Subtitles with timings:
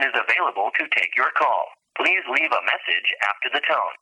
[0.00, 1.68] one is available to take your call.
[1.96, 3.94] Please leave a message after the tone.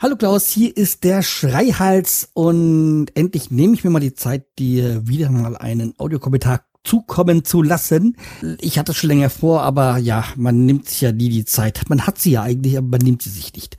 [0.00, 5.06] Hallo Klaus, hier ist der Schreihals und endlich nehme ich mir mal die Zeit, dir
[5.06, 8.16] wieder mal einen Audiokommentar zukommen zu lassen.
[8.60, 11.82] Ich hatte schon länger vor, aber ja, man nimmt sich ja nie die Zeit.
[11.90, 13.76] Man hat sie ja eigentlich, aber man nimmt sie sich nicht.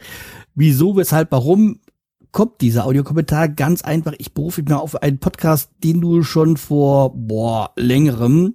[0.54, 1.80] Wieso, weshalb, warum
[2.32, 3.50] kommt dieser Audiokommentar?
[3.50, 8.54] Ganz einfach, ich berufe mich mal auf einen Podcast, den du schon vor, boah, längerem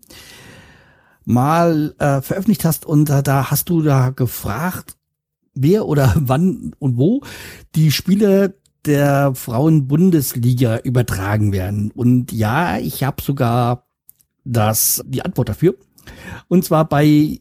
[1.26, 4.96] mal äh, veröffentlicht hast und äh, da hast du da gefragt,
[5.54, 7.20] wer oder wann und wo
[7.74, 8.54] die Spiele
[8.86, 11.90] der Frauen-Bundesliga übertragen werden.
[11.90, 13.88] Und ja, ich habe sogar
[14.44, 15.74] das die Antwort dafür.
[16.46, 17.40] Und zwar bei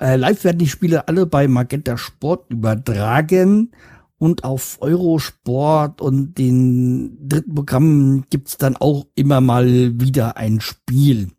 [0.00, 3.72] äh, live werden die Spiele alle bei Magenta Sport übertragen
[4.18, 11.32] und auf Eurosport und den dritten Programmen gibt's dann auch immer mal wieder ein Spiel.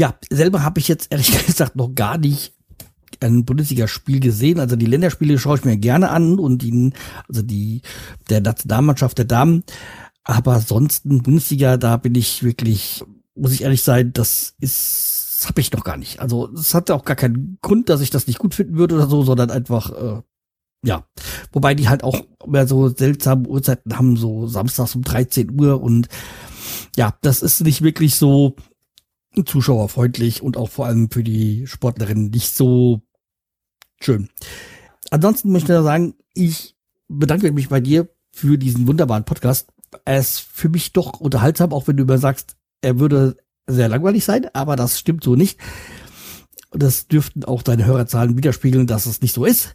[0.00, 2.54] Ja, selber habe ich jetzt ehrlich gesagt noch gar nicht
[3.20, 4.58] ein Bundesligaspiel gesehen.
[4.58, 6.94] Also die Länderspiele schaue ich mir gerne an und die,
[7.28, 7.82] also die
[8.30, 9.62] der Nationalmannschaft der Damen.
[10.24, 15.60] Aber sonst Bundesliga, da bin ich wirklich, muss ich ehrlich sein, das ist, das habe
[15.60, 16.18] ich noch gar nicht.
[16.18, 19.06] Also es hatte auch gar keinen Grund, dass ich das nicht gut finden würde oder
[19.06, 20.22] so, sondern einfach, äh,
[20.82, 21.04] ja.
[21.52, 26.08] Wobei die halt auch mehr so seltsame Uhrzeiten haben, so samstags um 13 Uhr und
[26.96, 28.56] ja, das ist nicht wirklich so
[29.44, 33.02] zuschauerfreundlich und auch vor allem für die Sportlerinnen nicht so
[34.00, 34.28] schön.
[35.10, 36.76] Ansonsten möchte ich sagen, ich
[37.08, 39.72] bedanke mich bei dir für diesen wunderbaren Podcast.
[40.04, 43.36] Er ist für mich doch unterhaltsam, auch wenn du immer sagst, er würde
[43.66, 45.58] sehr langweilig sein, aber das stimmt so nicht.
[46.72, 49.74] Das dürften auch deine Hörerzahlen widerspiegeln, dass es nicht so ist.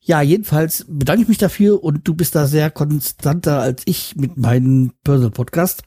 [0.00, 4.36] Ja, jedenfalls bedanke ich mich dafür und du bist da sehr konstanter als ich mit
[4.36, 5.82] meinem Personal Podcast.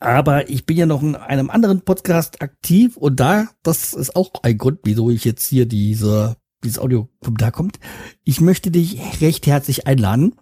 [0.00, 4.30] Aber ich bin ja noch in einem anderen Podcast aktiv und da, das ist auch
[4.42, 7.78] ein Grund, wieso ich jetzt hier diese, dieses Audio-Kommentar kommt.
[8.24, 10.34] Ich möchte dich recht herzlich einladen,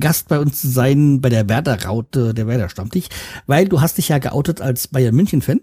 [0.00, 3.08] Gast bei uns zu sein bei der Werder-Raute, der Werder-Stammtisch,
[3.46, 5.60] weil du hast dich ja geoutet als Bayern München-Fan.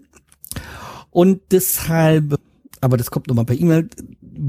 [1.10, 2.38] Und deshalb,
[2.80, 3.90] aber das kommt nochmal per E-Mail,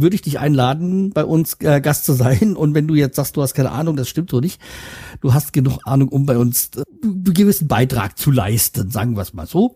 [0.02, 2.56] würde ich dich einladen, bei uns äh, Gast zu sein.
[2.56, 4.60] Und wenn du jetzt sagst, du hast keine Ahnung, das stimmt so nicht.
[5.22, 9.22] Du hast genug Ahnung, um bei uns äh, einen gewissen Beitrag zu leisten, sagen wir
[9.22, 9.76] es mal so.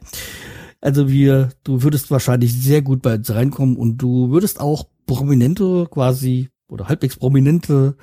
[0.81, 5.87] Also wir, du würdest wahrscheinlich sehr gut bei uns reinkommen und du würdest auch prominente
[5.89, 7.97] quasi oder halbwegs prominente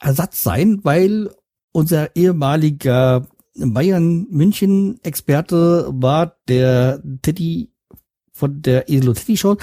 [0.00, 1.30] Ersatz sein, weil
[1.72, 7.72] unser ehemaliger Bayern München Experte war der Teddy
[8.32, 9.56] von der Eselo Teddy Show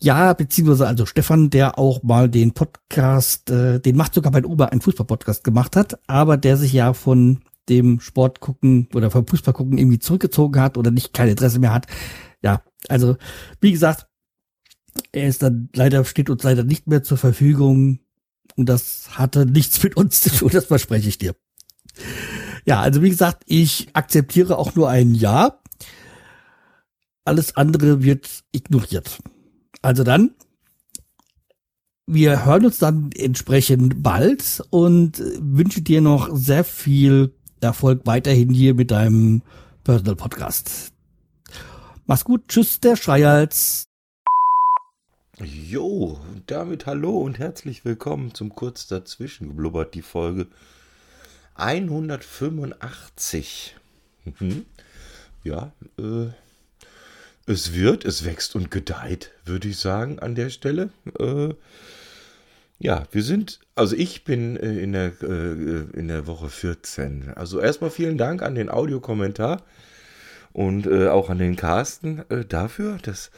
[0.00, 4.70] ja, beziehungsweise also Stefan, der auch mal den Podcast, äh, den macht sogar bei Uber
[4.70, 9.54] einen Fußball-Podcast gemacht hat, aber der sich ja von dem Sport gucken oder vom Fußball
[9.54, 11.86] gucken irgendwie zurückgezogen hat oder nicht keine Interesse mehr hat.
[12.42, 13.16] Ja, also
[13.60, 14.06] wie gesagt,
[15.12, 17.98] er ist dann leider, steht uns leider nicht mehr zur Verfügung
[18.56, 21.34] und das hatte nichts mit uns zu tun, das verspreche ich dir.
[22.64, 25.60] Ja, also wie gesagt, ich akzeptiere auch nur ein Ja.
[27.24, 29.18] Alles andere wird ignoriert.
[29.82, 30.34] Also dann,
[32.06, 38.74] wir hören uns dann entsprechend bald und wünsche dir noch sehr viel Erfolg weiterhin hier
[38.74, 39.42] mit deinem
[39.84, 40.92] Personal Podcast.
[42.06, 43.84] Mach's gut, tschüss, der Schreihals.
[45.40, 50.48] Jo, damit hallo und herzlich willkommen zum Kurz dazwischen geblubbert, die Folge
[51.54, 53.76] 185.
[54.24, 54.66] Mhm.
[55.44, 56.30] Ja, äh,
[57.48, 60.90] es wird, es wächst und gedeiht, würde ich sagen, an der Stelle.
[61.18, 61.54] Äh,
[62.78, 67.32] ja, wir sind, also ich bin äh, in, der, äh, in der Woche 14.
[67.34, 69.62] Also erstmal vielen Dank an den Audiokommentar
[70.52, 73.30] und äh, auch an den Carsten äh, dafür, dass,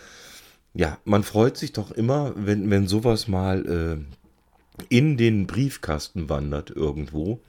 [0.75, 3.65] ja, man freut sich doch immer, wenn, wenn sowas mal
[4.79, 7.41] äh, in den Briefkasten wandert irgendwo.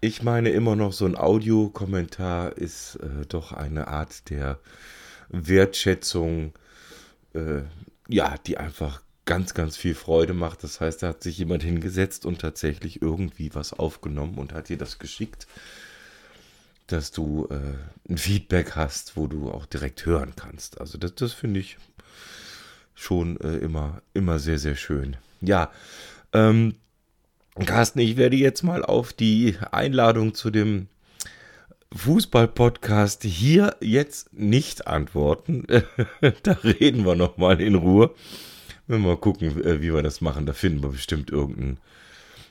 [0.00, 4.60] Ich meine immer noch, so ein Audiokommentar ist doch eine Art der
[5.28, 6.52] Wertschätzung,
[7.34, 7.62] äh,
[8.08, 10.64] ja, die einfach ganz, ganz viel Freude macht.
[10.64, 14.78] Das heißt, da hat sich jemand hingesetzt und tatsächlich irgendwie was aufgenommen und hat dir
[14.78, 15.46] das geschickt,
[16.86, 20.80] dass du äh, ein Feedback hast, wo du auch direkt hören kannst.
[20.80, 21.76] Also das, das finde ich
[22.94, 25.18] schon äh, immer, immer sehr, sehr schön.
[25.42, 25.70] Ja,
[26.32, 26.76] ähm,
[27.66, 30.88] Carsten, ich werde jetzt mal auf die Einladung zu dem
[31.94, 35.66] Fußball-Podcast hier jetzt nicht antworten.
[36.42, 38.14] da reden wir nochmal in Ruhe.
[38.86, 40.46] Wenn wir mal gucken, äh, wie wir das machen.
[40.46, 41.78] Da finden wir bestimmt irgendeinen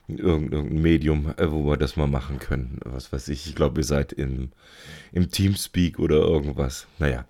[0.08, 2.80] irgendein Medium, äh, wo wir das mal machen können.
[2.86, 3.48] Was weiß ich.
[3.48, 4.52] Ich glaube, ihr seid im,
[5.12, 6.88] im Teamspeak oder irgendwas.
[6.98, 7.26] Naja,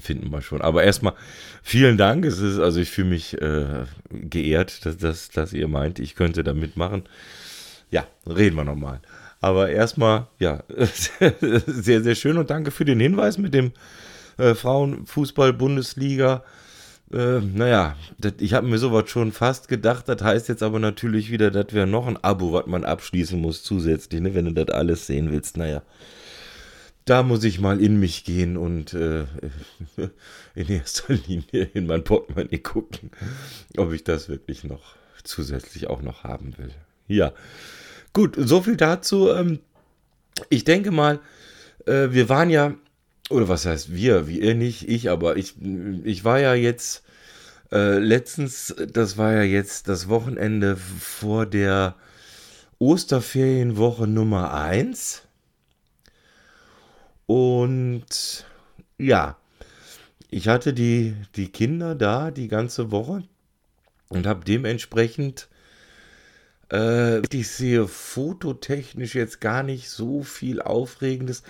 [0.00, 0.60] finden wir schon.
[0.60, 1.14] Aber erstmal
[1.62, 2.24] vielen Dank.
[2.24, 6.44] Es ist, also ich fühle mich äh, geehrt, dass, dass, dass ihr meint, ich könnte
[6.44, 7.04] da mitmachen.
[7.90, 9.00] Ja, reden wir nochmal.
[9.40, 10.62] Aber erstmal, ja,
[11.66, 13.72] sehr, sehr schön und danke für den Hinweis mit dem
[14.36, 16.42] äh, Frauenfußball-Bundesliga.
[17.12, 20.08] Äh, naja, das, ich habe mir sowas schon fast gedacht.
[20.08, 23.62] Das heißt jetzt aber natürlich wieder, das wäre noch ein Abo, was man abschließen muss
[23.62, 25.56] zusätzlich, ne, wenn du das alles sehen willst.
[25.56, 25.82] Naja,
[27.04, 29.24] da muss ich mal in mich gehen und äh,
[30.54, 33.10] in erster Linie in mein Portemonnaie gucken,
[33.76, 36.70] ob ich das wirklich noch zusätzlich auch noch haben will.
[37.06, 37.32] Ja,
[38.12, 39.30] gut, so viel dazu.
[39.30, 39.60] Ähm,
[40.50, 41.20] ich denke mal,
[41.86, 42.74] äh, wir waren ja
[43.30, 45.54] oder was heißt wir, wie ihr nicht, ich, aber ich,
[46.04, 47.02] ich war ja jetzt
[47.70, 51.96] äh, letztens, das war ja jetzt das Wochenende vor der
[52.78, 55.22] Osterferienwoche Nummer 1.
[57.26, 58.46] Und
[58.96, 59.36] ja,
[60.30, 63.24] ich hatte die, die Kinder da die ganze Woche
[64.08, 65.48] und habe dementsprechend,
[66.72, 71.42] äh, ich sehe fototechnisch jetzt gar nicht so viel Aufregendes.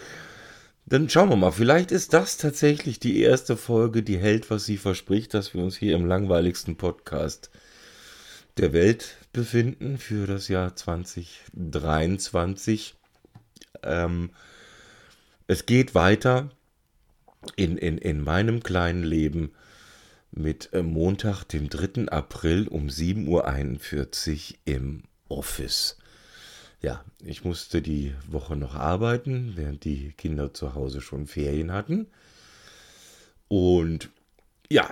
[0.86, 4.78] Dann schauen wir mal, vielleicht ist das tatsächlich die erste Folge, die hält, was sie
[4.78, 7.50] verspricht, dass wir uns hier im langweiligsten Podcast
[8.56, 12.94] der Welt befinden für das Jahr 2023.
[13.82, 14.30] Ähm,
[15.46, 16.50] es geht weiter
[17.56, 19.52] in, in, in meinem kleinen Leben
[20.30, 22.08] mit äh, Montag, dem 3.
[22.08, 25.96] April um 7.41 Uhr im Office
[26.80, 32.06] ja, ich musste die Woche noch arbeiten, während die Kinder zu Hause schon Ferien hatten.
[33.48, 34.10] Und
[34.70, 34.88] ja,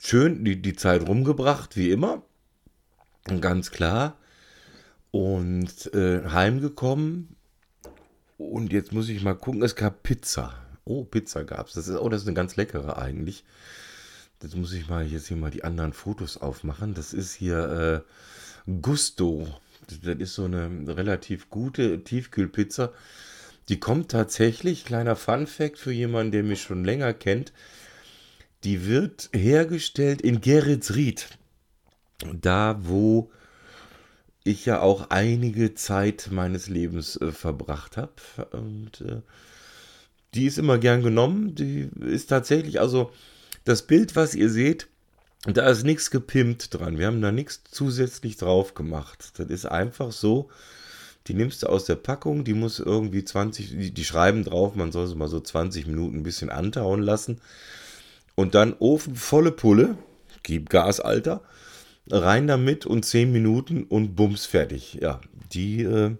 [0.00, 2.22] schön die, die Zeit rumgebracht, wie immer.
[3.40, 4.16] Ganz klar.
[5.10, 7.36] Und äh, heimgekommen.
[8.38, 10.54] Und jetzt muss ich mal gucken, es gab Pizza.
[10.84, 11.90] Oh, Pizza gab es.
[11.90, 13.44] Oh, das ist eine ganz leckere eigentlich.
[14.42, 16.94] Jetzt muss ich mal jetzt hier mal die anderen Fotos aufmachen.
[16.94, 18.04] Das ist hier
[18.66, 19.46] äh, Gusto
[19.86, 22.92] das ist so eine relativ gute Tiefkühlpizza.
[23.68, 27.52] Die kommt tatsächlich, kleiner Fun Fact für jemanden, der mich schon länger kennt,
[28.64, 31.28] die wird hergestellt in Geretsried.
[32.32, 33.30] Da, wo
[34.44, 38.12] ich ja auch einige Zeit meines Lebens äh, verbracht habe.
[38.52, 39.20] Und äh,
[40.34, 41.54] die ist immer gern genommen.
[41.54, 43.12] Die ist tatsächlich, also
[43.66, 44.86] das Bild, was ihr seht,
[45.44, 46.98] da ist nichts gepimpt dran.
[46.98, 49.32] Wir haben da nichts zusätzlich drauf gemacht.
[49.36, 50.48] Das ist einfach so.
[51.26, 54.92] Die nimmst du aus der Packung, die muss irgendwie 20, die, die schreiben drauf, man
[54.92, 57.40] soll sie mal so 20 Minuten ein bisschen antauen lassen.
[58.36, 59.98] Und dann Ofen volle Pulle,
[60.44, 61.42] gib Gas, Alter,
[62.08, 64.98] rein damit und 10 Minuten und bums fertig.
[65.02, 65.20] Ja,
[65.52, 66.14] die äh,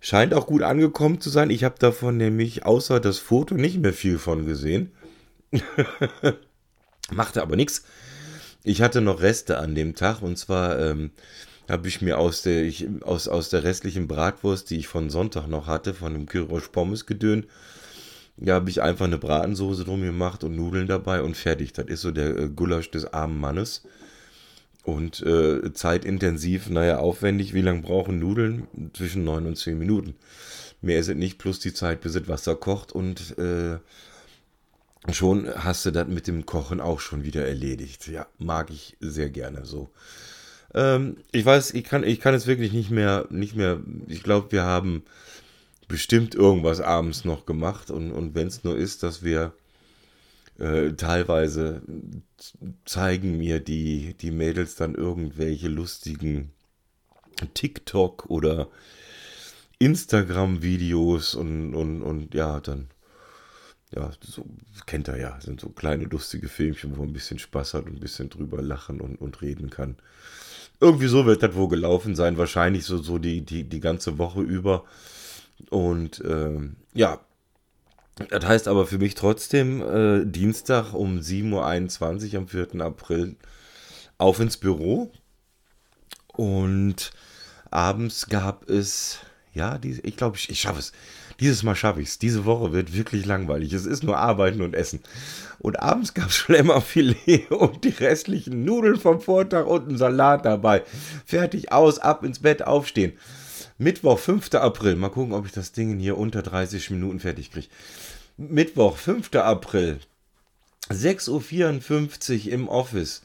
[0.00, 1.50] scheint auch gut angekommen zu sein.
[1.50, 4.92] Ich habe davon nämlich außer das Foto nicht mehr viel von gesehen.
[7.10, 7.84] Machte aber nichts.
[8.64, 11.10] Ich hatte noch Reste an dem Tag und zwar ähm,
[11.68, 15.46] habe ich mir aus der, ich, aus, aus der restlichen Bratwurst, die ich von Sonntag
[15.48, 17.46] noch hatte, von dem Kyrosch Pommes gedöhnt,
[18.38, 21.72] ja, habe ich einfach eine Bratensoße drum gemacht und Nudeln dabei und fertig.
[21.72, 23.82] Das ist so der äh, Gulasch des armen Mannes.
[24.82, 27.54] Und äh, zeitintensiv, naja, aufwendig.
[27.54, 28.68] Wie lange brauchen Nudeln?
[28.92, 30.14] Zwischen 9 und 10 Minuten.
[30.80, 33.78] Mehr ist es nicht, plus die Zeit, bis das Wasser kocht und äh,
[35.12, 38.08] schon hast du das mit dem Kochen auch schon wieder erledigt.
[38.08, 39.90] Ja, mag ich sehr gerne so.
[40.74, 43.80] Ähm, ich weiß, ich kann, ich kann es wirklich nicht mehr, nicht mehr.
[44.08, 45.04] Ich glaube, wir haben
[45.88, 49.52] bestimmt irgendwas abends noch gemacht und, und wenn es nur ist, dass wir
[50.58, 51.82] äh, teilweise
[52.84, 56.50] zeigen mir die, die Mädels dann irgendwelche lustigen
[57.54, 58.68] TikTok oder
[59.78, 62.88] Instagram-Videos und, und, und ja, dann
[63.96, 64.44] ja, so
[64.86, 67.94] kennt er ja, sind so kleine lustige Filmchen, wo man ein bisschen Spaß hat und
[67.94, 69.96] ein bisschen drüber lachen und, und reden kann.
[70.80, 74.42] Irgendwie so wird das wohl gelaufen sein, wahrscheinlich so, so die, die, die ganze Woche
[74.42, 74.84] über.
[75.70, 77.20] Und ähm, ja,
[78.28, 82.80] das heißt aber für mich trotzdem äh, Dienstag um 7.21 Uhr am 4.
[82.80, 83.36] April
[84.18, 85.10] auf ins Büro.
[86.28, 87.12] Und
[87.70, 89.20] abends gab es,
[89.54, 90.92] ja, die, ich glaube, ich, ich schaffe es.
[91.40, 92.18] Dieses Mal schaffe ich es.
[92.18, 93.72] Diese Woche wird wirklich langweilig.
[93.72, 95.00] Es ist nur Arbeiten und Essen.
[95.58, 100.82] Und abends gab es Schlemmerfilet und die restlichen Nudeln vom Vortag und einen Salat dabei.
[101.24, 103.12] Fertig, aus, ab ins Bett, aufstehen.
[103.78, 104.54] Mittwoch, 5.
[104.54, 104.96] April.
[104.96, 107.68] Mal gucken, ob ich das Ding hier unter 30 Minuten fertig kriege.
[108.36, 109.34] Mittwoch, 5.
[109.34, 109.98] April.
[110.90, 113.22] 6.54 Uhr im Office.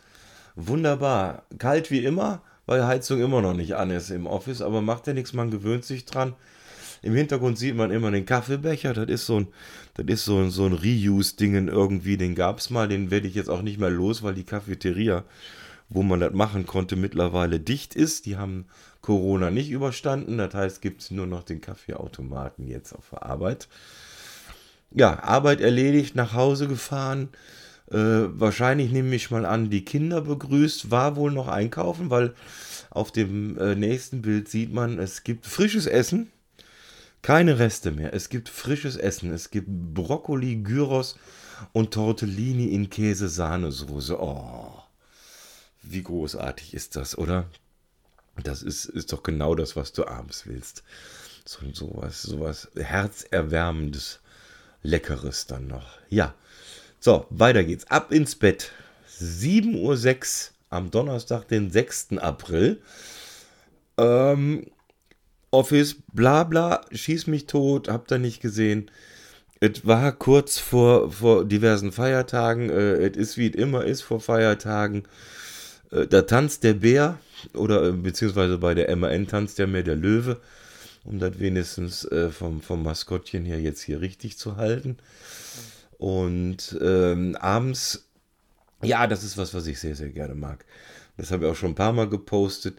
[0.55, 1.43] Wunderbar.
[1.57, 5.13] Kalt wie immer weil Heizung immer noch nicht an ist im Office, aber macht ja
[5.13, 6.35] nichts, man gewöhnt sich dran.
[7.03, 9.47] Im Hintergrund sieht man immer den Kaffeebecher, das ist so ein,
[9.95, 13.33] das ist so ein, so ein Reuse-Dingen irgendwie, den gab es mal, den werde ich
[13.33, 15.23] jetzt auch nicht mehr los, weil die Cafeteria,
[15.89, 18.27] wo man das machen konnte, mittlerweile dicht ist.
[18.27, 18.65] Die haben
[19.01, 23.67] Corona nicht überstanden, das heißt, gibt es nur noch den Kaffeeautomaten jetzt auf der Arbeit.
[24.91, 27.29] Ja, Arbeit erledigt, nach Hause gefahren,
[27.89, 32.35] äh, wahrscheinlich nehme ich mal an, die Kinder begrüßt, war wohl noch einkaufen, weil
[32.91, 36.29] auf dem äh, nächsten Bild sieht man, es gibt frisches Essen
[37.21, 38.13] keine Reste mehr.
[38.13, 39.31] Es gibt frisches Essen.
[39.31, 41.17] Es gibt Brokkoli, Gyros
[41.73, 44.19] und Tortellini in Käse-Sahnesoße.
[44.19, 44.81] Oh,
[45.83, 47.47] wie großartig ist das, oder?
[48.43, 50.83] Das ist, ist doch genau das, was du abends willst.
[51.45, 54.19] So, sowas, sowas herzerwärmendes,
[54.83, 55.99] leckeres dann noch.
[56.09, 56.33] Ja.
[56.99, 57.89] So, weiter geht's.
[57.89, 58.71] Ab ins Bett.
[59.19, 62.17] 7.06 Uhr am Donnerstag, den 6.
[62.17, 62.81] April.
[63.97, 64.67] Ähm,
[65.51, 68.89] Office, bla bla, schieß mich tot, hab da nicht gesehen.
[69.59, 74.21] Es war kurz vor, vor diversen Feiertagen, äh, es ist wie es immer ist vor
[74.21, 75.03] Feiertagen.
[75.91, 77.19] Äh, da tanzt der Bär,
[77.53, 80.39] oder äh, beziehungsweise bei der MAN tanzt ja mehr der Löwe,
[81.03, 84.97] um das wenigstens vom, vom Maskottchen her jetzt hier richtig zu halten.
[85.97, 88.07] Und ähm, abends,
[88.83, 90.63] ja, das ist was, was ich sehr, sehr gerne mag.
[91.17, 92.77] Das habe ich auch schon ein paar Mal gepostet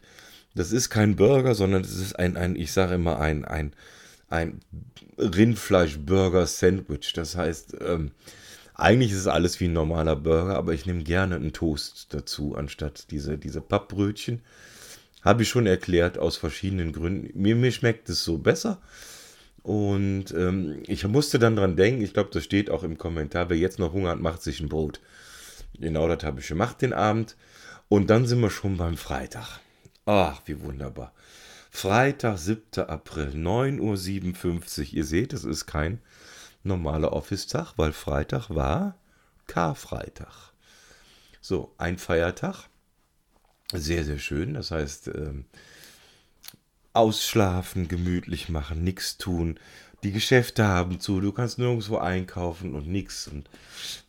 [0.55, 3.73] das ist kein Burger, sondern es ist ein, ein ich sage immer, ein, ein,
[4.29, 4.61] ein
[5.19, 7.13] Rindfleisch-Burger-Sandwich.
[7.15, 8.13] Das heißt, ähm,
[8.75, 12.55] eigentlich ist es alles wie ein normaler Burger, aber ich nehme gerne einen Toast dazu,
[12.57, 14.41] anstatt diese, diese Pappbrötchen.
[15.23, 17.31] Habe ich schon erklärt, aus verschiedenen Gründen.
[17.41, 18.81] Mir, mir schmeckt es so besser.
[19.63, 23.57] Und ähm, ich musste dann dran denken, ich glaube, das steht auch im Kommentar, wer
[23.57, 25.01] jetzt noch Hunger hat, macht sich ein Brot.
[25.79, 27.37] Genau das habe ich gemacht den Abend.
[27.89, 29.61] Und dann sind wir schon beim Freitag.
[30.05, 31.13] Ach, wie wunderbar.
[31.71, 32.85] Freitag, 7.
[32.89, 34.95] April, 9.57 Uhr.
[34.95, 36.01] Ihr seht, es ist kein
[36.65, 38.97] normaler Office-Tag, weil Freitag war
[39.47, 40.53] Karfreitag.
[41.41, 42.69] So, ein Feiertag.
[43.73, 44.55] Sehr, sehr schön.
[44.55, 45.47] Das heißt, ähm,
[46.93, 49.59] ausschlafen, gemütlich machen, nichts tun.
[50.03, 53.29] Die Geschäfte haben zu, du kannst nirgendwo einkaufen und nichts.
[53.29, 53.49] Und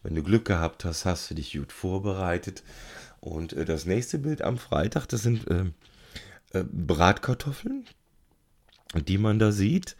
[0.01, 2.63] wenn du Glück gehabt hast, hast du dich gut vorbereitet.
[3.19, 5.65] Und äh, das nächste Bild am Freitag, das sind äh,
[6.53, 7.85] äh, Bratkartoffeln,
[9.07, 9.95] die man da sieht.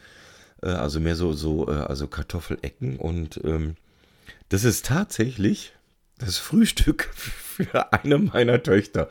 [0.62, 2.98] Äh, also mehr so, so äh, also Kartoffelecken.
[2.98, 3.76] Und ähm,
[4.50, 5.74] das ist tatsächlich
[6.18, 9.10] das Frühstück für eine meiner Töchter.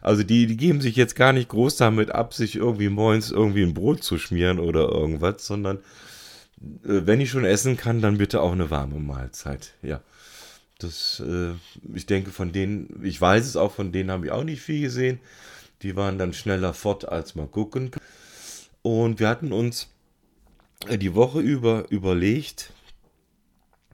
[0.00, 3.62] Also die, die geben sich jetzt gar nicht groß damit ab, sich irgendwie morgens irgendwie
[3.62, 5.78] ein Brot zu schmieren oder irgendwas, sondern
[6.84, 9.72] äh, wenn ich schon essen kann, dann bitte auch eine warme Mahlzeit.
[9.82, 10.00] Ja.
[10.78, 11.52] Das, äh,
[11.94, 14.82] ich denke, von denen, ich weiß es auch, von denen habe ich auch nicht viel
[14.82, 15.20] gesehen.
[15.84, 17.90] Die waren dann schneller fort als mal gucken.
[18.80, 19.88] Und wir hatten uns
[20.88, 22.72] äh, die Woche über überlegt,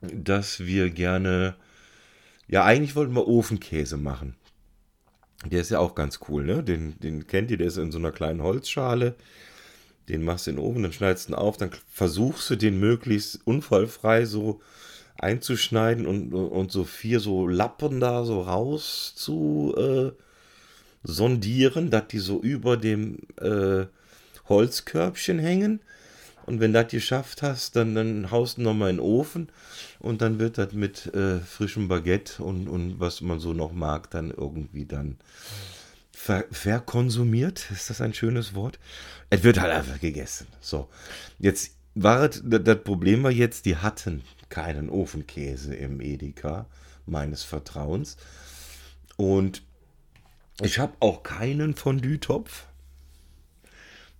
[0.00, 1.56] dass wir gerne,
[2.48, 4.36] ja, eigentlich wollten wir Ofenkäse machen.
[5.44, 6.62] Der ist ja auch ganz cool, ne?
[6.62, 9.16] Den, den kennt ihr, der ist in so einer kleinen Holzschale.
[10.08, 12.78] Den machst du in den Ofen, dann schneidest du ihn auf, dann versuchst du den
[12.78, 14.60] möglichst unfallfrei so
[15.18, 20.12] einzuschneiden und, und so vier so Lappen da so raus zu äh,
[21.02, 23.86] sondieren, dass die so über dem äh,
[24.48, 25.80] Holzkörbchen hängen.
[26.46, 29.50] Und wenn das geschafft hast, dann, dann haust du nochmal in den Ofen
[30.00, 34.10] und dann wird das mit äh, frischem Baguette und, und was man so noch mag,
[34.10, 35.18] dann irgendwie dann
[36.12, 37.70] ver verkonsumiert.
[37.70, 38.78] Ist das ein schönes Wort?
[39.28, 40.48] Es wird halt einfach gegessen.
[40.60, 40.88] So,
[41.38, 46.66] jetzt war das, das Problem war jetzt, die hatten keinen Ofenkäse im Edeka
[47.06, 48.16] meines Vertrauens.
[49.16, 49.62] Und
[50.62, 52.66] ich habe auch keinen Fondue-Topf.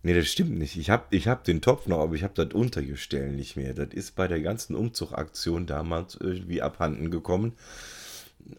[0.02, 0.76] Nee, das stimmt nicht.
[0.76, 3.74] Ich habe ich hab den Topf noch, aber ich habe das Untergestell nicht mehr.
[3.74, 7.52] Das ist bei der ganzen Umzugaktion damals irgendwie abhanden gekommen.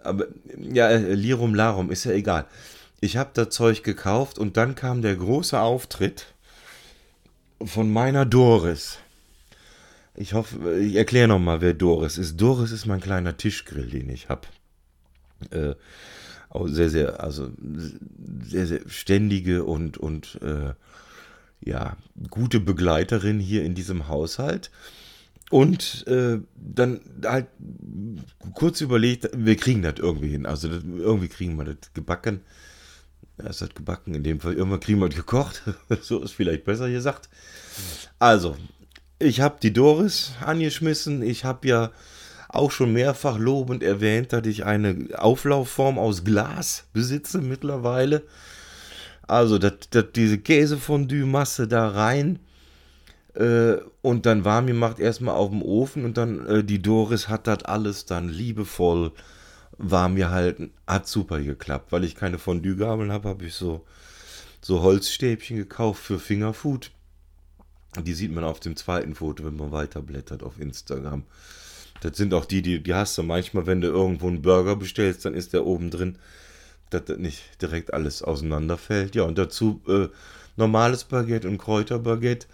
[0.04, 2.46] Aber ja, Lirum Larum, ist ja egal.
[3.00, 6.28] Ich habe das Zeug gekauft und dann kam der große Auftritt
[7.66, 9.00] von meiner Doris.
[10.14, 12.40] Ich hoffe, ich erkläre nochmal, wer Doris ist.
[12.40, 14.48] Doris ist mein kleiner Tischgrill, den ich habe.
[15.50, 15.74] Äh,
[16.66, 17.50] sehr, sehr, also
[18.44, 20.74] sehr, sehr ständige und, und äh,
[21.64, 21.98] ja,
[22.30, 24.72] gute Begleiterin hier in diesem Haushalt.
[25.50, 27.48] Und äh, dann halt
[28.54, 30.46] kurz überlegt, wir kriegen das irgendwie hin.
[30.46, 32.40] Also das, irgendwie kriegen wir das gebacken.
[33.38, 35.64] Es hat gebacken, in dem Fall irgendwann kriegen wir das gekocht.
[36.02, 37.28] so ist vielleicht besser gesagt.
[38.18, 38.56] Also,
[39.20, 41.22] ich habe die Doris angeschmissen.
[41.22, 41.92] Ich habe ja
[42.54, 48.24] auch schon mehrfach lobend erwähnt, dass ich eine Auflaufform aus Glas besitze mittlerweile.
[49.28, 52.40] Also dat, dat, diese Käsefondue-Masse da rein
[53.36, 57.48] äh, und dann warm gemacht, erstmal auf dem Ofen und dann äh, die Doris hat
[57.48, 59.14] das alles dann liebevoll
[59.78, 60.72] warm gehalten.
[60.86, 61.92] Hat super geklappt.
[61.92, 63.86] Weil ich keine Fondue-Gabeln habe, habe ich so,
[64.62, 66.92] so Holzstäbchen gekauft für Fingerfood.
[68.04, 71.24] Die sieht man auf dem zweiten Foto, wenn man weiterblättert auf Instagram.
[72.02, 75.24] Das sind auch die, die, die hast du manchmal, wenn du irgendwo einen Burger bestellst,
[75.24, 76.18] dann ist der oben drin,
[76.90, 79.16] dass das nicht direkt alles auseinanderfällt.
[79.16, 80.08] Ja, und dazu äh,
[80.58, 82.48] normales Baguette und Kräuterbaguette.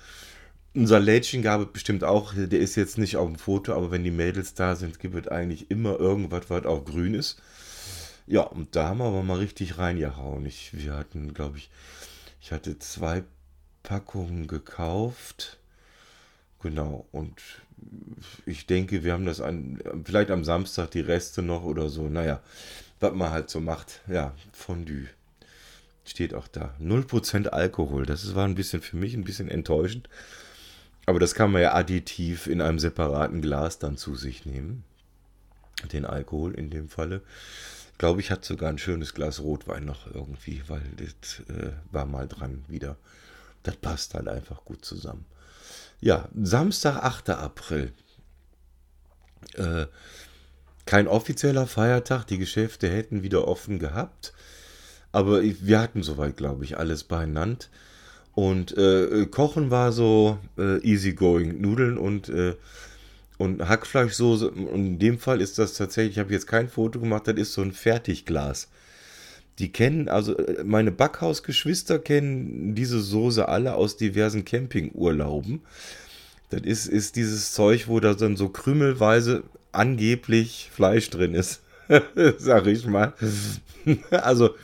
[0.75, 4.03] Ein Salätchen gab es bestimmt auch, der ist jetzt nicht auf dem Foto, aber wenn
[4.03, 7.41] die Mädels da sind, gibt es eigentlich immer irgendwas, was auch grün ist.
[8.27, 10.45] Ja, und da haben wir aber mal richtig reingehauen.
[10.45, 11.71] Ich, wir hatten, glaube ich,
[12.41, 13.23] ich hatte zwei
[13.81, 15.57] Packungen gekauft.
[16.61, 17.39] Genau, und
[18.45, 22.09] ich denke, wir haben das an, vielleicht am Samstag die Reste noch oder so.
[22.09, 22.41] Naja,
[22.99, 24.01] was man halt so macht.
[24.07, 25.07] Ja, Fondue.
[26.05, 26.73] Steht auch da.
[26.81, 28.05] 0% Alkohol.
[28.05, 30.09] Das war ein bisschen für mich ein bisschen enttäuschend.
[31.05, 34.83] Aber das kann man ja additiv in einem separaten Glas dann zu sich nehmen.
[35.91, 37.21] Den Alkohol in dem Falle.
[37.91, 42.05] Ich glaube, ich hatte sogar ein schönes Glas Rotwein noch irgendwie, weil das äh, war
[42.05, 42.97] mal dran wieder.
[43.63, 45.25] Das passt halt einfach gut zusammen.
[45.99, 47.31] Ja, Samstag, 8.
[47.31, 47.91] April.
[49.55, 49.87] Äh,
[50.85, 54.33] kein offizieller Feiertag, die Geschäfte hätten wieder offen gehabt.
[55.11, 57.65] Aber wir hatten soweit, glaube ich, alles beieinander.
[58.33, 61.59] Und äh, Kochen war so äh, easygoing.
[61.59, 62.55] Nudeln und, äh,
[63.39, 64.51] und Hackfleischsoße.
[64.51, 67.53] Und in dem Fall ist das tatsächlich, ich habe jetzt kein Foto gemacht, das ist
[67.53, 68.69] so ein Fertigglas.
[69.59, 75.61] Die kennen, also äh, meine Backhausgeschwister kennen diese Soße alle aus diversen Campingurlauben.
[76.49, 81.61] Das ist, ist dieses Zeug, wo da dann so krümelweise angeblich Fleisch drin ist.
[82.37, 83.13] Sag ich mal.
[84.11, 84.55] also,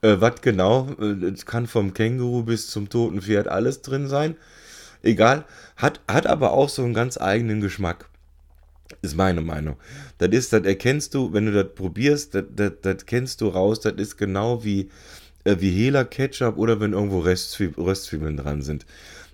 [0.00, 0.88] äh, was genau?
[1.32, 4.36] Es kann vom Känguru bis zum toten Pferd alles drin sein.
[5.02, 5.44] Egal.
[5.76, 8.08] Hat, hat aber auch so einen ganz eigenen Geschmack.
[9.00, 9.76] Ist meine Meinung.
[10.18, 13.80] Das ist, das erkennst du, wenn du das probierst, das, das, das kennst du raus,
[13.80, 14.90] das ist genau wie,
[15.44, 18.86] äh, wie Hela Ketchup oder wenn irgendwo Röstzwiebeln, Röstzwiebeln dran sind.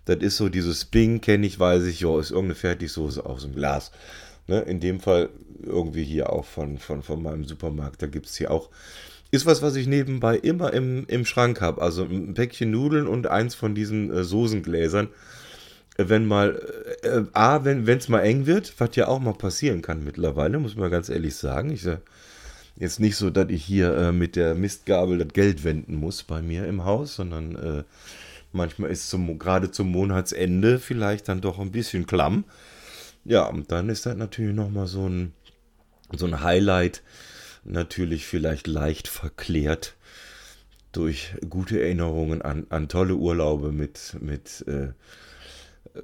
[0.05, 3.55] Das ist so dieses Bing, kenne ich, weiß ich, ja, ist irgendeine Fertigsoße aus dem
[3.55, 3.91] Glas.
[4.47, 4.61] Ne?
[4.61, 5.29] In dem Fall
[5.63, 8.71] irgendwie hier auch von, von, von meinem Supermarkt, da gibt es hier auch.
[9.31, 11.83] Ist was, was ich nebenbei immer im, im Schrank habe.
[11.83, 15.09] Also ein Päckchen Nudeln und eins von diesen äh, Soßengläsern
[15.99, 16.63] wenn mal,
[17.03, 20.77] äh, A, wenn es mal eng wird, was ja auch mal passieren kann mittlerweile, muss
[20.77, 21.71] man ganz ehrlich sagen.
[21.73, 22.03] Ich sage
[22.77, 26.41] jetzt nicht so, dass ich hier äh, mit der Mistgabel das Geld wenden muss bei
[26.41, 27.85] mir im Haus, sondern äh,
[28.53, 32.45] manchmal ist zum, gerade zum Monatsende vielleicht dann doch ein bisschen klamm.
[33.25, 35.33] Ja, und dann ist das natürlich nochmal so ein,
[36.17, 37.03] so ein Highlight,
[37.65, 39.97] natürlich vielleicht leicht verklärt
[40.93, 44.93] durch gute Erinnerungen an, an tolle Urlaube mit, mit äh,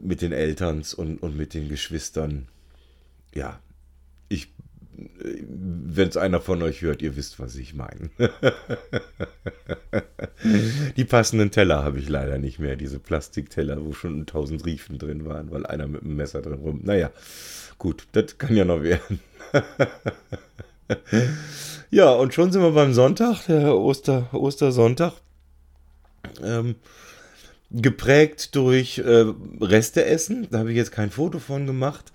[0.00, 2.48] mit den Eltern und, und mit den Geschwistern.
[3.34, 3.60] Ja,
[4.28, 4.48] ich,
[4.96, 8.10] wenn es einer von euch hört, ihr wisst, was ich meine.
[10.96, 15.24] Die passenden Teller habe ich leider nicht mehr, diese Plastikteller, wo schon tausend Riefen drin
[15.24, 16.80] waren, weil einer mit einem Messer drin rum.
[16.82, 17.10] Naja,
[17.78, 19.20] gut, das kann ja noch werden.
[21.90, 25.14] ja, und schon sind wir beim Sonntag, der Oster, Ostersonntag.
[26.42, 26.76] Ähm,
[27.74, 29.24] geprägt durch äh,
[29.60, 30.48] Resteessen.
[30.50, 32.12] Da habe ich jetzt kein Foto von gemacht.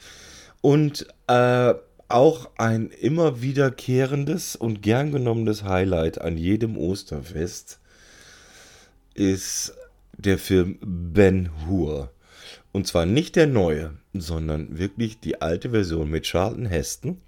[0.62, 1.74] Und äh,
[2.08, 7.80] auch ein immer wiederkehrendes und gern genommenes Highlight an jedem Osterfest
[9.13, 9.74] ist
[10.17, 12.12] der Film Ben Hur.
[12.72, 17.19] Und zwar nicht der neue, sondern wirklich die alte Version mit Charlton Heston.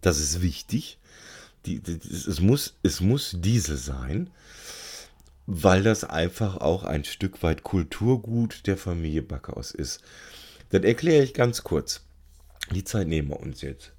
[0.00, 0.98] Das ist wichtig.
[1.66, 4.30] Die, die, es, muss, es muss diese sein
[5.50, 10.02] weil das einfach auch ein Stück weit Kulturgut der Familie Backhaus ist.
[10.68, 12.02] Das erkläre ich ganz kurz.
[12.70, 13.94] Die Zeit nehmen wir uns jetzt.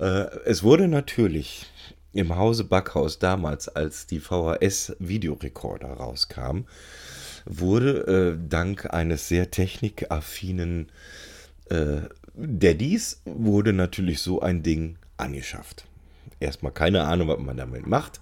[0.00, 1.66] Äh, es wurde natürlich
[2.12, 6.62] im Hause Backhaus damals, als die VHS-Videorekorder rauskam,
[7.44, 10.90] wurde äh, dank eines sehr technikaffinen
[11.68, 12.00] äh,
[12.34, 15.84] Daddys wurde natürlich so ein Ding angeschafft.
[16.40, 18.18] Erstmal keine Ahnung, was man damit macht.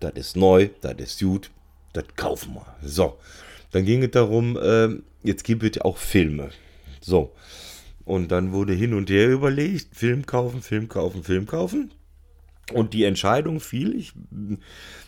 [0.00, 1.50] Das ist neu, das ist gut,
[1.92, 2.66] das kaufen wir.
[2.82, 3.18] So,
[3.70, 4.88] dann ging es darum, äh,
[5.22, 6.50] jetzt gibt es auch Filme.
[7.00, 7.34] So,
[8.04, 11.92] und dann wurde hin und her überlegt, Film kaufen, Film kaufen, Film kaufen.
[12.72, 14.12] Und die Entscheidung fiel, ich,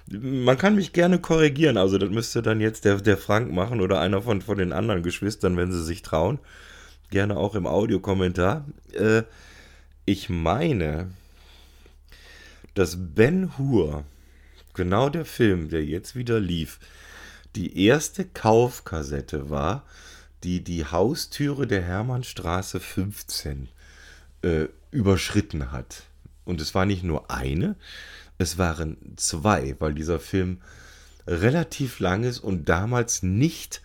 [0.06, 4.00] man kann mich gerne korrigieren, also das müsste dann jetzt der, der Frank machen oder
[4.00, 6.38] einer von, von den anderen Geschwistern, wenn sie sich trauen.
[7.10, 8.64] Gerne auch im Audiokommentar.
[8.92, 9.22] Äh,
[10.06, 11.10] ich meine,
[12.74, 14.04] dass Ben Hur
[14.74, 16.78] genau der Film, der jetzt wieder lief,
[17.56, 19.84] die erste Kaufkassette war,
[20.44, 23.68] die die Haustüre der Hermannstraße 15
[24.42, 26.04] äh, überschritten hat.
[26.44, 27.76] Und es war nicht nur eine,
[28.38, 30.62] es waren zwei, weil dieser Film
[31.26, 33.82] relativ lang ist und damals nicht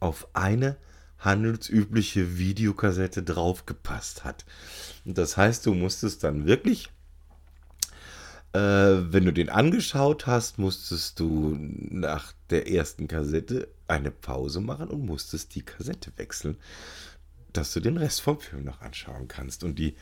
[0.00, 0.76] auf eine
[1.18, 4.44] handelsübliche Videokassette draufgepasst hat.
[5.04, 6.90] Das heißt, du musstest dann wirklich,
[8.54, 14.88] äh, wenn du den angeschaut hast, musstest du nach der ersten Kassette eine Pause machen
[14.88, 16.56] und musstest die Kassette wechseln,
[17.52, 19.64] dass du den Rest vom Film noch anschauen kannst.
[19.64, 19.94] Und die,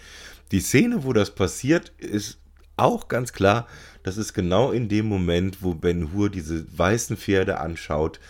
[0.51, 2.39] die Szene, wo das passiert, ist
[2.77, 3.67] auch ganz klar,
[4.03, 8.21] das ist genau in dem Moment, wo Ben Hur diese weißen Pferde anschaut,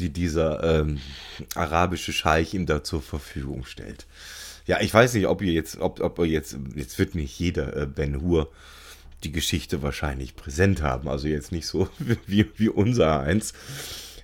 [0.00, 1.00] die dieser ähm,
[1.54, 4.06] arabische Scheich ihm da zur Verfügung stellt.
[4.66, 7.76] Ja, ich weiß nicht, ob ihr jetzt, ob, ob ihr jetzt, jetzt wird nicht jeder
[7.76, 8.50] äh, Ben Hur
[9.24, 11.88] die Geschichte wahrscheinlich präsent haben, also jetzt nicht so
[12.26, 13.52] wie, wie unser eins.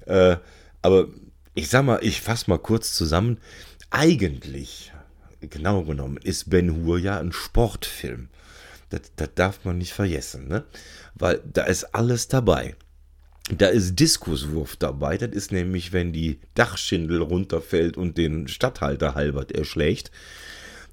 [0.06, 0.36] Äh,
[0.82, 1.08] aber
[1.54, 3.38] ich sag mal, ich fasse mal kurz zusammen.
[3.90, 4.92] Eigentlich,
[5.40, 8.28] genau genommen, ist Ben Hur ja ein Sportfilm.
[8.90, 10.64] Das, das darf man nicht vergessen, ne?
[11.14, 12.74] Weil da ist alles dabei.
[13.50, 15.18] Da ist Diskuswurf dabei.
[15.18, 20.10] Das ist nämlich, wenn die Dachschindel runterfällt und den Stadthalter Halbert erschlägt.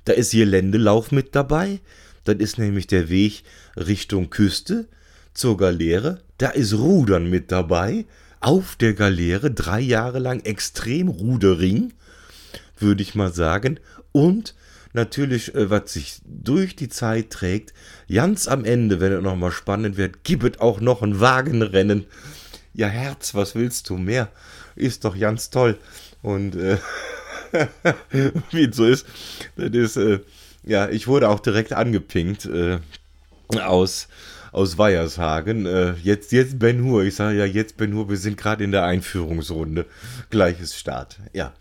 [0.06, 1.80] Da ist Geländelauf mit dabei.
[2.24, 3.44] Das ist nämlich der Weg
[3.76, 4.88] Richtung Küste
[5.34, 6.22] zur Galeere.
[6.38, 8.06] Da ist Rudern mit dabei.
[8.40, 11.94] Auf der Galeere drei Jahre lang extrem Rudering,
[12.80, 13.80] würde ich mal sagen.
[14.12, 14.56] Und
[14.94, 17.74] natürlich, äh, was sich durch die Zeit trägt,
[18.12, 22.06] ganz am Ende, wenn es nochmal spannend wird, gibt es auch noch ein Wagenrennen.
[22.74, 24.30] Ja, Herz, was willst du mehr?
[24.76, 25.78] Ist doch ganz toll.
[26.22, 26.78] Und äh,
[28.52, 29.06] wie es so ist,
[29.56, 30.20] das ist, äh,
[30.64, 32.80] ja, ich wurde auch direkt angepinkt äh,
[33.60, 34.08] aus,
[34.52, 35.66] aus Weiershagen.
[35.66, 37.04] Äh, jetzt, jetzt Ben Hur.
[37.04, 39.86] Ich sage ja, jetzt Ben Hur, wir sind gerade in der Einführungsrunde.
[40.30, 41.18] Gleiches Start.
[41.34, 41.54] Ja.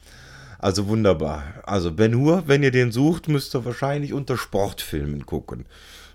[0.58, 1.44] Also wunderbar.
[1.62, 5.64] Also Ben Hur, wenn ihr den sucht, müsst ihr wahrscheinlich unter Sportfilmen gucken.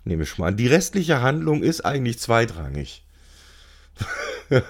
[0.04, 0.58] Nehme ich mal an.
[0.58, 3.04] Die restliche Handlung ist eigentlich zweitrangig.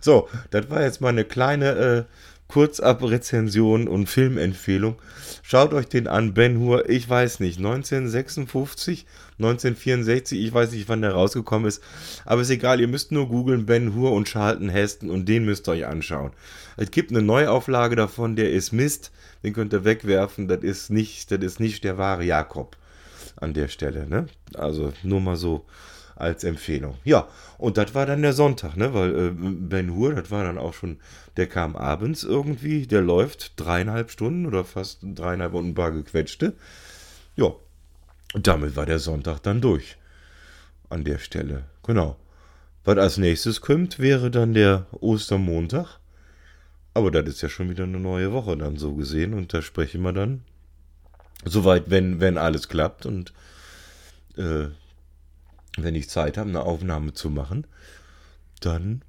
[0.00, 2.04] so, das war jetzt mal eine kleine äh,
[2.52, 4.96] Kurzabre-Rezension und Filmempfehlung.
[5.42, 9.06] Schaut euch den an, Ben Hur, ich weiß nicht, 1956,
[9.38, 11.82] 1964, ich weiß nicht, wann der rausgekommen ist,
[12.26, 15.66] aber ist egal, ihr müsst nur googeln Ben Hur und Charlton Heston und den müsst
[15.66, 16.32] ihr euch anschauen.
[16.76, 19.12] Es gibt eine Neuauflage davon, der ist Mist,
[19.42, 22.76] den könnt ihr wegwerfen, das ist nicht, das ist nicht der wahre Jakob
[23.36, 24.26] an der Stelle, ne?
[24.54, 25.64] Also nur mal so
[26.16, 26.96] als Empfehlung.
[27.04, 28.94] Ja, und das war dann der Sonntag, ne?
[28.94, 30.98] Weil äh, Ben Hur, das war dann auch schon,
[31.36, 36.54] der kam abends irgendwie, der läuft dreieinhalb Stunden oder fast dreieinhalb und ein paar gequetschte.
[37.36, 37.52] Ja,
[38.34, 39.96] und damit war der Sonntag dann durch.
[40.88, 42.16] An der Stelle, genau.
[42.84, 46.00] Was als nächstes kommt, wäre dann der Ostermontag.
[46.94, 50.02] Aber das ist ja schon wieder eine neue Woche dann so gesehen und da sprechen
[50.02, 50.42] wir dann
[51.44, 53.32] soweit, wenn, wenn alles klappt und
[54.36, 54.66] äh,
[55.76, 57.66] wenn ich Zeit habe, eine Aufnahme zu machen,
[58.60, 59.02] dann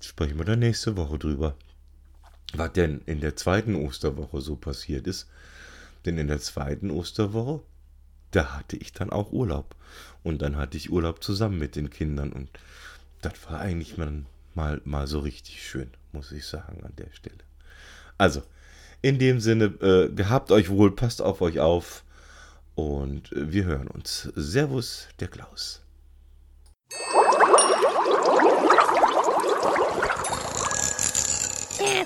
[0.00, 1.56] sprechen wir dann nächste Woche drüber.
[2.54, 5.28] Was denn in der zweiten Osterwoche so passiert ist.
[6.04, 7.62] Denn in der zweiten Osterwoche,
[8.30, 9.74] da hatte ich dann auch Urlaub.
[10.22, 12.32] Und dann hatte ich Urlaub zusammen mit den Kindern.
[12.32, 12.50] Und
[13.22, 14.24] das war eigentlich mal,
[14.54, 17.38] mal, mal so richtig schön, muss ich sagen, an der Stelle.
[18.18, 18.42] Also,
[19.02, 22.04] in dem Sinne, äh, gehabt euch wohl, passt auf euch auf.
[22.74, 24.30] Und äh, wir hören uns.
[24.34, 25.83] Servus, der Klaus.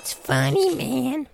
[0.09, 1.27] That's funny, man.